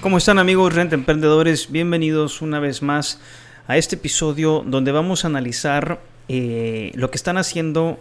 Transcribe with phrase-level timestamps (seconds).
[0.00, 1.72] ¿Cómo están amigos Renta Emprendedores?
[1.72, 3.18] Bienvenidos una vez más
[3.66, 5.98] a este episodio donde vamos a analizar
[6.28, 7.98] eh, lo que están haciendo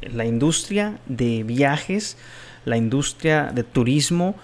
[0.00, 2.16] la industria de viajes,
[2.64, 4.34] la industria de turismo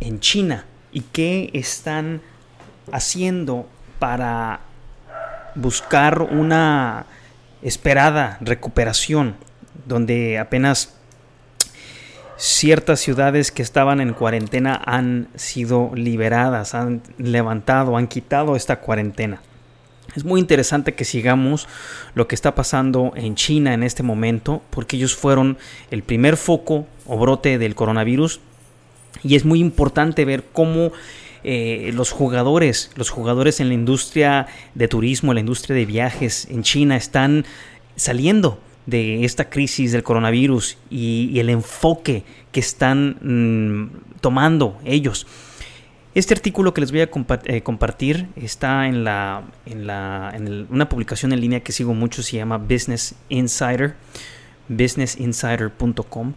[0.00, 2.22] en China y qué están
[2.90, 3.68] haciendo
[4.00, 4.62] para
[5.54, 7.06] buscar una
[7.62, 9.36] esperada recuperación
[9.86, 10.99] donde apenas
[12.40, 19.42] ciertas ciudades que estaban en cuarentena han sido liberadas, han levantado, han quitado esta cuarentena.
[20.16, 21.68] Es muy interesante que sigamos
[22.14, 25.58] lo que está pasando en China en este momento, porque ellos fueron
[25.90, 28.40] el primer foco o brote del coronavirus
[29.22, 30.92] y es muy importante ver cómo
[31.44, 36.62] eh, los jugadores, los jugadores en la industria de turismo, la industria de viajes en
[36.62, 37.44] China están
[37.96, 45.26] saliendo de esta crisis del coronavirus y, el enfoque que están mm, tomando ellos.
[46.14, 47.10] Este artículo que les voy a
[47.44, 52.22] eh, compartir está en, la, en, la, en una publicación en línea que sigo mucho,
[52.22, 53.94] se llama Business Insider,
[54.68, 56.34] businessinsider.com.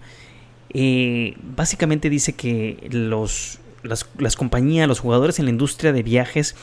[0.75, 6.55] Eh, básicamente dice que los, las, las compañías, los jugadores en la industria de viajes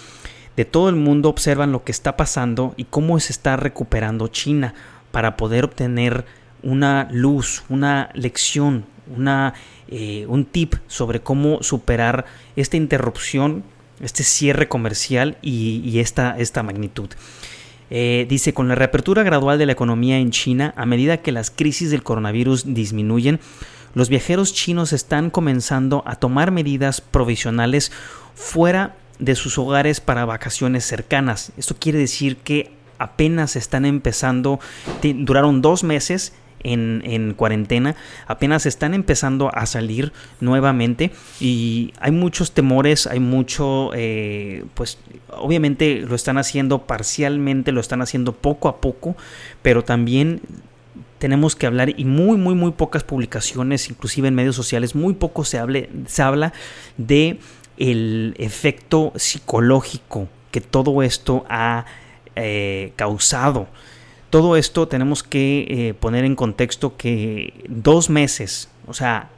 [0.56, 4.74] de todo el mundo observan lo que está pasando y cómo se está recuperando China
[5.10, 6.24] para poder obtener
[6.62, 9.54] una luz, una lección, una,
[9.88, 13.64] eh, un tip sobre cómo superar esta interrupción,
[14.00, 17.08] este cierre comercial y, esta, esta magnitud.
[17.90, 21.50] Eh, dice, con la reapertura gradual de la economía en China, a medida que las
[21.50, 23.40] crisis del coronavirus disminuyen,
[23.94, 27.90] los viajeros chinos están comenzando a tomar medidas provisionales
[28.34, 31.52] fuera de sus hogares para vacaciones cercanas.
[31.56, 34.60] Esto quiere decir que apenas están empezando,
[35.02, 37.96] duraron dos meses en, en cuarentena,
[38.26, 44.98] apenas están empezando a salir nuevamente y hay muchos temores, hay mucho, eh, pues
[45.30, 49.16] obviamente lo están haciendo parcialmente, lo están haciendo poco a poco,
[49.62, 50.42] pero también
[51.18, 55.44] tenemos que hablar y muy muy muy pocas publicaciones inclusive en medios sociales muy poco
[55.44, 56.54] se hable se habla
[56.96, 57.38] de
[57.76, 61.84] el efecto psicológico que todo esto ha
[62.36, 63.68] eh, causado.
[64.30, 69.30] Todo esto tenemos que eh, poner en contexto que dos meses o sea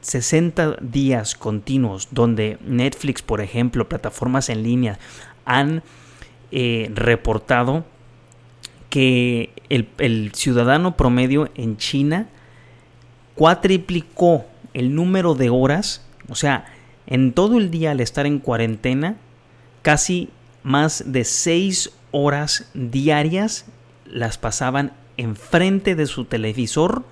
[0.00, 4.98] 60 días continuos donde Netflix por ejemplo plataformas en línea
[5.44, 5.82] han
[6.50, 7.84] eh, reportado
[8.90, 12.28] que el, ciudadano promedio en China
[13.34, 16.66] cuatriplicó el número de horas, o sea,
[17.06, 19.16] en todo el día al estar en cuarentena,
[19.82, 20.30] casi
[20.62, 23.66] más de seis horas diarias
[24.06, 27.04] las pasaban enfrente de su televisor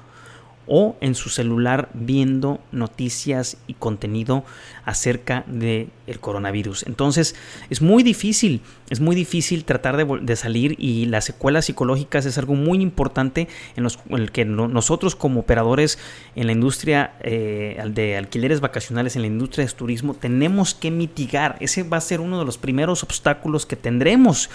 [0.68, 4.44] o en su celular viendo noticias y contenido
[4.84, 5.90] acerca del
[6.20, 6.84] coronavirus.
[6.86, 7.36] Entonces
[7.70, 8.60] es muy difícil,
[8.90, 13.48] es muy difícil tratar de, de salir y las secuelas psicológicas es algo muy importante
[13.76, 15.98] en, los, el que no- nosotros como operadores
[16.34, 21.56] en la industria eh, de alquileres vacacionales, en la industria de turismo, tenemos que mitigar.
[21.60, 24.50] Ese va a ser uno de los primeros obstáculos que tendremos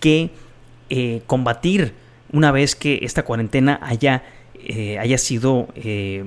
[0.00, 0.30] que
[0.90, 1.94] eh, combatir
[2.32, 4.22] una vez que esta cuarentena haya
[4.68, 6.24] eh, haya sido, eh,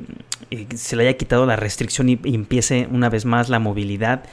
[0.52, 4.24] eh, se le haya quitado la restricción y, y empiece una vez más la movilidad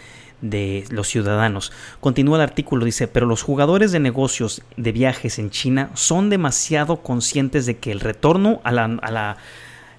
[0.41, 1.73] de los ciudadanos.
[2.01, 7.03] Continúa el artículo, dice, pero los jugadores de negocios de viajes en China son demasiado
[7.03, 9.37] conscientes de que el retorno a la, a la,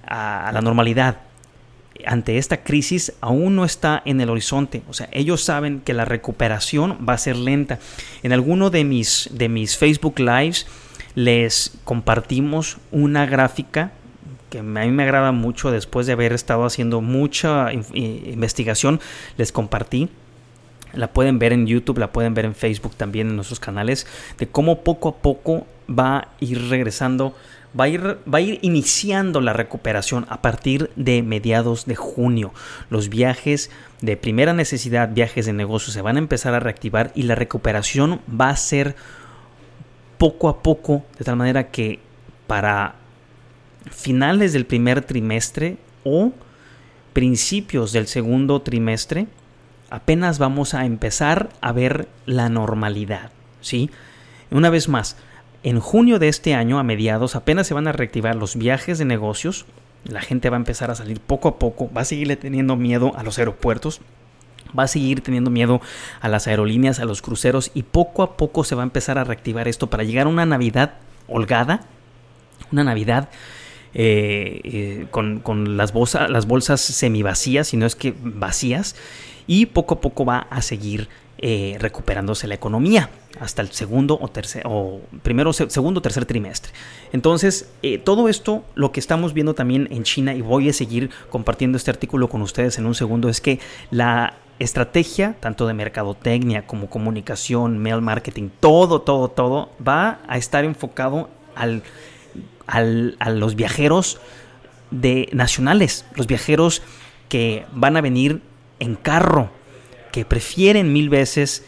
[0.06, 1.18] a- la normalidad
[2.04, 4.82] ante esta crisis aún no está en el horizonte.
[4.88, 7.78] O sea, ellos saben que la recuperación va a ser lenta.
[8.22, 10.66] En alguno de mis, de mis Facebook Lives
[11.16, 13.90] les compartimos una gráfica
[14.50, 19.00] que a mí me agrada mucho después de haber estado haciendo mucha investigación.
[19.36, 20.08] Les compartí.
[20.92, 24.06] La pueden ver en YouTube, la pueden ver en Facebook también en nuestros canales,
[24.38, 27.34] de cómo poco a poco va a ir regresando,
[27.78, 32.52] va a ir, va a ir iniciando la recuperación a partir de mediados de junio.
[32.88, 33.70] Los viajes
[34.00, 38.20] de primera necesidad, viajes de negocio, se van a empezar a reactivar y la recuperación
[38.28, 38.96] va a ser
[40.18, 42.00] poco a poco, de tal manera que
[42.46, 42.94] para
[43.90, 46.32] finales del primer trimestre o
[47.12, 49.26] principios del segundo trimestre,
[49.90, 53.30] apenas vamos a empezar a ver la normalidad,
[53.60, 53.90] ¿sí?
[54.50, 55.16] Una vez más,
[55.62, 59.04] en junio de este año, a mediados, apenas se van a reactivar los viajes de
[59.04, 59.66] negocios.
[60.04, 63.12] La gente va a empezar a salir poco a poco, va a seguirle teniendo miedo
[63.16, 64.00] a los aeropuertos,
[64.78, 65.80] va a seguir teniendo miedo
[66.20, 69.24] a las aerolíneas, a los cruceros y poco a poco se va a empezar a
[69.24, 70.94] reactivar esto para llegar a una Navidad
[71.28, 71.82] holgada,
[72.72, 73.28] una Navidad
[73.98, 78.94] eh, eh, con, las, bolsas, las bolsas semivacías, si no es que vacías,
[79.46, 81.08] y poco a poco va a seguir
[81.38, 83.08] eh, recuperándose la economía
[83.40, 86.72] hasta el segundo o tercer o primero segundo o tercer trimestre.
[87.12, 87.70] Entonces
[88.04, 91.90] todo esto lo que estamos viendo también en China y voy a seguir compartiendo este
[91.90, 93.60] artículo con ustedes en un segundo es que
[93.90, 100.64] la estrategia tanto de mercadotecnia como comunicación mail marketing todo todo todo va a estar
[100.64, 101.82] enfocado al
[102.66, 104.18] a los viajeros
[104.90, 106.82] de nacionales, los viajeros
[107.28, 108.42] que van a venir
[108.78, 109.50] en carro,
[110.12, 111.64] que prefieren mil veces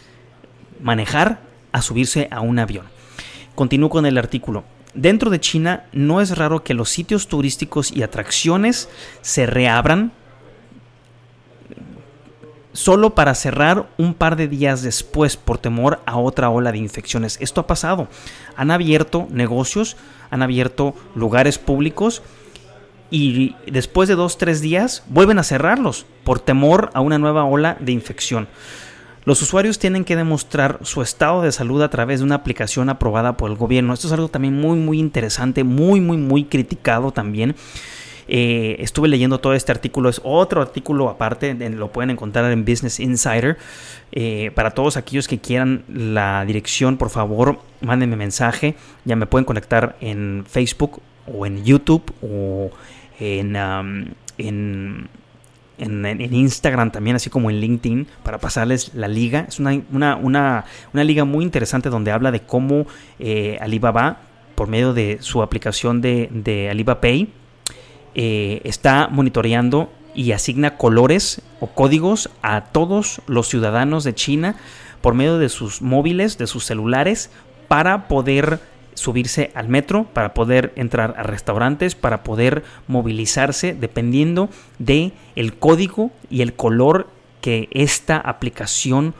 [0.80, 1.40] manejar
[1.72, 2.86] a subirse a un avión.
[3.54, 4.64] Continúo con el artículo.
[4.94, 8.88] Dentro de China no es raro que los sitios turísticos y atracciones
[9.20, 10.12] se reabran
[12.72, 17.38] solo para cerrar un par de días después por temor a otra ola de infecciones.
[17.40, 18.08] Esto ha pasado.
[18.56, 19.96] Han abierto negocios,
[20.30, 22.22] han abierto lugares públicos
[23.10, 27.76] y después de dos, tres días vuelven a cerrarlos por temor a una nueva ola
[27.80, 28.48] de infección.
[29.24, 33.36] Los usuarios tienen que demostrar su estado de salud a través de una aplicación aprobada
[33.36, 33.92] por el gobierno.
[33.92, 37.54] Esto es algo también muy, muy interesante, muy, muy, muy criticado también.
[38.28, 43.00] Eh, estuve leyendo todo este artículo, es otro artículo aparte, lo pueden encontrar en Business
[43.00, 43.56] Insider.
[44.12, 48.74] Eh, para todos aquellos que quieran la dirección, por favor, mándenme mensaje.
[49.04, 52.70] Ya me pueden conectar en Facebook o en YouTube o
[53.18, 53.56] en,
[54.38, 55.08] en,
[55.78, 59.46] en, Instagram también, así como en LinkedIn, para pasarles la liga.
[59.48, 62.86] Es una, una, una, una liga muy interesante donde habla de cómo
[63.18, 64.18] eh, Alibaba,
[64.54, 67.32] por medio de su aplicación de, de Alibaba Pay,
[68.20, 74.56] eh, está monitoreando y asigna colores o códigos a todos los ciudadanos de China
[75.00, 77.30] por medio de sus móviles, de sus celulares,
[77.68, 78.58] para poder
[78.94, 84.48] subirse al metro, para poder entrar a restaurantes, para poder movilizarse dependiendo
[84.80, 87.06] de el código y el color
[87.40, 89.14] que esta aplicación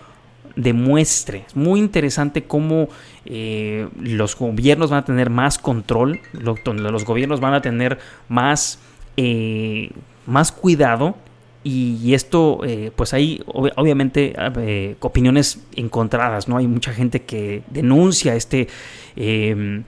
[0.57, 1.45] demuestre.
[1.47, 2.89] Es muy interesante cómo
[3.27, 8.81] eh, los gobiernos van a tener más control, los gobiernos van a tener más
[9.21, 9.91] eh,
[10.27, 11.17] más cuidado
[11.65, 16.57] y, esto, eh, pues hay obviamente eh, opiniones encontradas, ¿no?
[16.57, 18.69] Hay mucha gente que denuncia este,
[19.17, 19.83] em,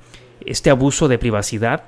[0.45, 1.85] este abuso de privacidad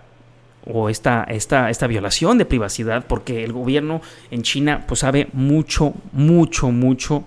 [0.66, 5.94] o esta, esta, esta violación de privacidad porque el gobierno en China pues sabe mucho,
[6.12, 7.24] mucho, mucho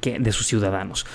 [0.00, 1.06] de sus ciudadanos.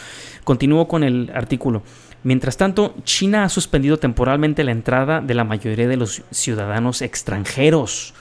[0.43, 1.83] Continúo con el artículo.
[2.23, 8.13] Mientras tanto, China ha suspendido temporalmente la entrada de la mayoría de los ciudadanos extranjeros.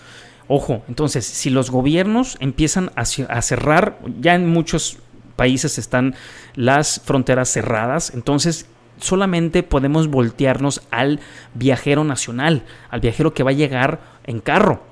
[0.48, 4.98] Ojo, entonces, si los gobiernos empiezan a, cerrar, ya en muchos
[5.36, 6.14] países están
[6.56, 8.66] las fronteras cerradas, entonces
[8.98, 11.20] solamente podemos voltearnos al
[11.54, 14.91] viajero nacional, al viajero que va a llegar en carro.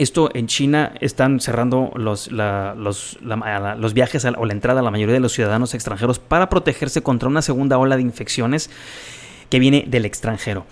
[0.00, 3.18] Esto en China están cerrando los, los,
[3.92, 7.42] viajes o la entrada a la mayoría de los ciudadanos extranjeros para protegerse contra una
[7.42, 8.70] segunda ola de infecciones
[9.50, 10.64] que viene del extranjero.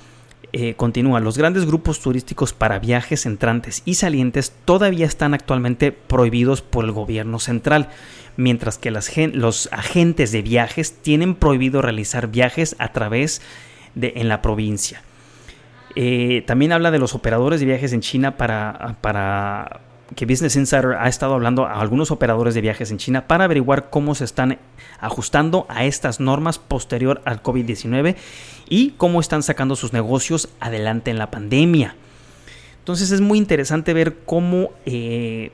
[0.54, 6.62] Eh, continúa, los grandes grupos turísticos para viajes entrantes y salientes todavía están actualmente prohibidos
[6.62, 7.90] por el gobierno central,
[8.38, 13.42] mientras que los agentes de viajes tienen prohibido realizar viajes a través
[13.94, 15.02] de en la provincia.
[16.00, 19.80] Eh, también habla de los operadores de viajes en China para, para
[20.14, 23.90] que Business Insider ha estado hablando a algunos operadores de viajes en China para averiguar
[23.90, 24.60] cómo se están
[25.00, 28.14] ajustando a estas normas posterior al COVID-19
[28.68, 31.96] y cómo están sacando sus negocios adelante en la pandemia.
[32.78, 35.50] Entonces es muy interesante ver cómo eh,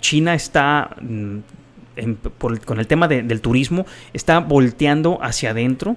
[0.00, 1.38] China está, mm,
[2.64, 5.94] con el tema del turismo, está volteando hacia adentro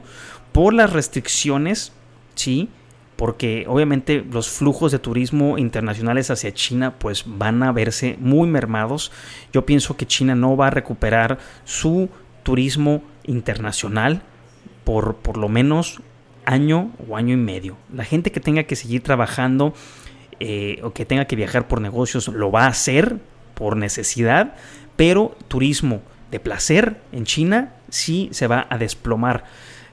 [0.51, 1.93] por las restricciones,
[2.35, 2.69] ¿sí?
[3.17, 9.11] Porque obviamente los flujos de turismo internacionales hacia China pues van a verse muy mermados.
[9.51, 12.09] Yo pienso que China no va a recuperar su
[12.43, 14.21] turismo internacional
[14.85, 15.99] por por lo menos
[16.45, 17.75] año o año y medio.
[17.93, 19.73] La gente que tenga que seguir trabajando
[20.39, 23.17] eh, o que tenga que viajar por negocios lo va a hacer
[23.55, 24.55] por necesidad,
[24.95, 29.45] pero turismo de placer en China sí se va a desplomar.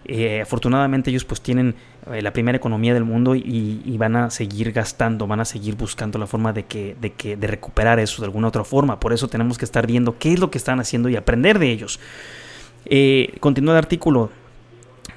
[0.04, 1.74] Eh, afortunadamente ellos pues tienen
[2.12, 6.18] eh, la primera economía del mundo y, van a seguir gastando, van a seguir buscando
[6.18, 9.00] la forma de que, de que, de recuperar eso de alguna otra forma.
[9.00, 11.70] Por eso tenemos que estar viendo qué es lo que están haciendo y aprender de
[11.70, 11.98] ellos.
[12.84, 14.30] Eh, continúa el artículo.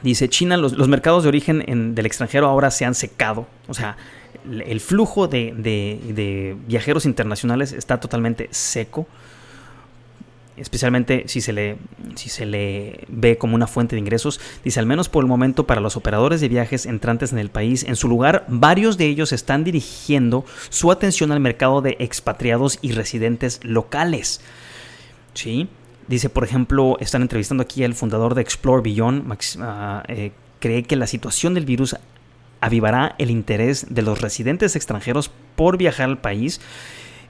[0.02, 3.48] Dice, China, los, mercados de origen del extranjero ahora se han secado.
[3.68, 3.98] O sea,
[4.46, 9.08] el flujo de, viajeros internacionales está totalmente seco
[10.58, 11.78] especialmente si se, le,
[12.16, 15.66] si se le ve como una fuente de ingresos, dice al menos por el momento
[15.66, 19.32] para los operadores de viajes entrantes en el país, en su lugar varios de ellos
[19.32, 24.42] están dirigiendo su atención al mercado de expatriados y residentes locales.
[25.34, 25.70] ¿Sí?
[26.08, 30.96] Dice, por ejemplo, están entrevistando aquí al fundador de Explore Beyond, ah, eh, cree que
[30.96, 31.96] la situación del virus
[32.62, 36.62] avivará el interés de los residentes extranjeros por viajar al país,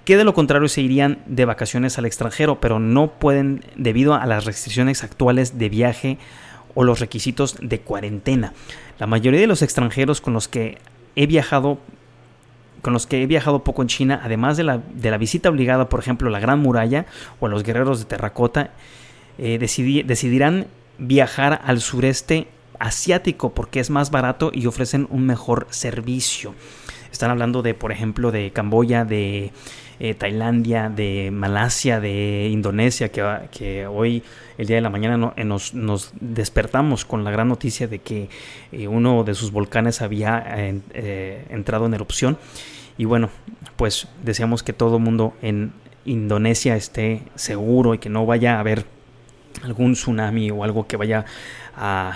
[0.07, 4.25] que de lo contrario se irían de vacaciones al extranjero, pero no pueden debido a
[4.25, 6.17] las restricciones actuales de viaje
[6.75, 8.53] o los requisitos de cuarentena.
[8.99, 10.77] La mayoría de los extranjeros con los que
[11.17, 11.79] he viajado
[12.81, 15.89] con los que he viajado poco en China, además de la, de la visita obligada,
[15.89, 17.05] por ejemplo, a la Gran Muralla
[17.41, 18.71] o a los guerreros de terracota,
[19.37, 20.67] eh, decidirán
[20.99, 22.47] viajar al sureste
[22.79, 26.55] asiático porque es más barato y ofrecen un mejor servicio.
[27.11, 29.51] Están hablando de, por ejemplo, de Camboya, de
[29.99, 34.23] eh, Tailandia, de Malasia, de Indonesia, que, que, hoy,
[34.57, 38.29] el día de la mañana, eh, nos, despertamos con la gran noticia de que
[38.71, 40.43] eh, uno de sus volcanes había
[41.49, 42.37] entrado en erupción.
[42.97, 43.29] Y bueno,
[43.75, 45.71] pues deseamos que todo mundo en
[46.05, 48.85] Indonesia esté seguro y que no vaya a haber
[49.63, 51.25] algún tsunami o algo que vaya
[51.75, 52.15] a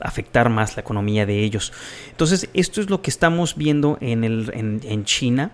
[0.00, 1.72] afectar más la economía de ellos.
[2.10, 5.50] Entonces, esto es lo que estamos viendo en, el, en, China.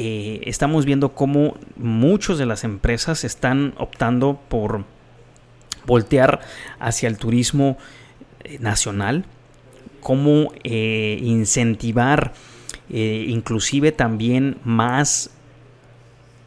[0.00, 4.84] Eh, estamos viendo cómo muchas de las empresas están optando por
[5.86, 6.38] voltear
[6.78, 7.76] hacia el turismo
[8.44, 9.24] eh, nacional,
[10.00, 12.32] cómo eh, incentivar
[12.90, 15.28] inclusive también más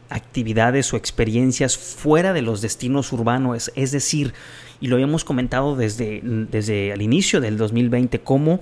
[0.08, 4.34] actividades o experiencias fuera de los destinos urbanos, es decir,
[4.80, 8.58] y lo habíamos comentado desde, desde el inicio del 2020, cómo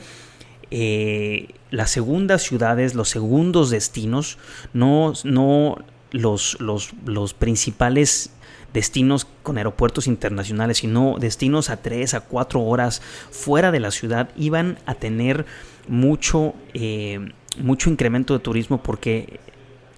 [0.70, 4.38] eh, las segundas ciudades, los segundos destinos,
[4.72, 5.78] no, no
[6.12, 8.30] los, los, principales
[8.72, 14.30] destinos con aeropuertos internacionales, sino destinos a tres, a cuatro horas fuera de la ciudad,
[14.36, 15.44] iban a tener
[15.88, 19.40] mucho, eh, mucho incremento de turismo porque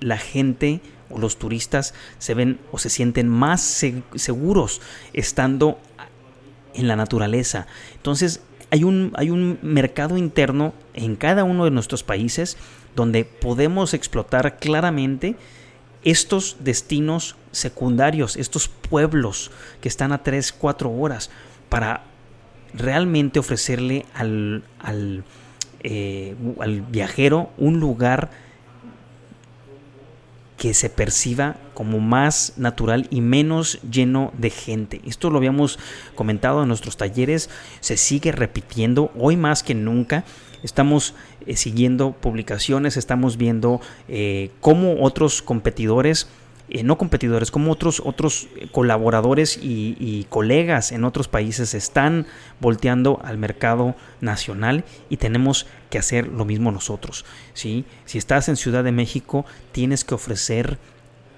[0.00, 3.61] la gente o los turistas se ven o se sienten más
[4.14, 4.81] seguros
[5.12, 5.79] estando
[6.75, 7.67] en la naturaleza.
[7.95, 8.41] Entonces
[8.73, 12.57] hay un, hay un mercado interno en cada uno de nuestros países
[12.97, 15.37] donde podemos explotar claramente
[16.05, 19.50] estos destinos secundarios, estos pueblos
[19.83, 21.31] que están a 3, 4 horas,
[21.69, 22.05] para
[22.73, 25.23] realmente ofrecerle al, al,
[25.83, 28.31] eh, al viajero un lugar
[30.62, 35.00] que se perciba como más natural y menos lleno de gente.
[35.04, 35.81] Esto lo habíamos
[36.14, 37.50] comentado en nuestros talleres,
[37.81, 40.23] se sigue repitiendo hoy más que nunca.
[40.62, 41.16] Estamos
[41.49, 46.28] eh, siguiendo publicaciones, estamos viendo eh, cómo otros competidores
[46.75, 52.26] eh, no competidores, como otros, otros colaboradores y, colegas en otros países están
[52.61, 57.26] volteando al mercado nacional y tenemos que hacer lo mismo nosotros.
[57.52, 57.85] ¿sí?
[58.07, 60.79] Si estás en Ciudad de México, tienes que ofrecer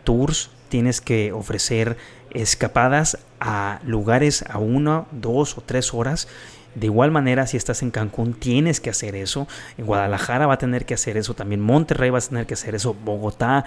[0.05, 1.97] tours, tienes que ofrecer
[2.31, 6.29] escapadas a lugares a una, dos o tres horas.
[6.77, 9.49] De igual manera, si estás en Cancún, tienes que hacer eso.
[9.79, 11.35] En Guadalajara va a tener que hacer eso.
[11.35, 12.95] También Monterrey va a tener que hacer eso.
[12.95, 13.65] Bogotá,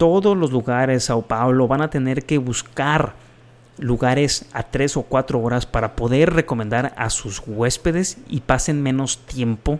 [0.00, 3.12] todos los lugares, Sao Paulo, van a tener que buscar
[3.76, 9.18] lugares a tres o cuatro horas para poder recomendar a sus huéspedes y pasen menos
[9.26, 9.78] tiempo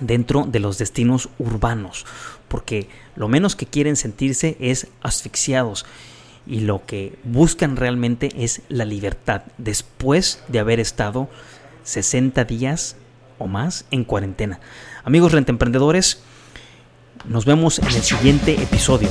[0.00, 2.06] dentro de los destinos urbanos,
[2.48, 5.84] porque lo menos que quieren sentirse es asfixiados
[6.46, 11.28] y lo que buscan realmente es la libertad después de haber estado
[11.82, 12.96] 60 días
[13.38, 14.58] o más en cuarentena.
[15.04, 16.22] Amigos rentemprendedores,
[17.28, 19.10] nos vemos en el siguiente episodio.